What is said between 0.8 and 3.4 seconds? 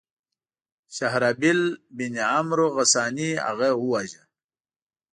شهرابیل بن عمرو غساني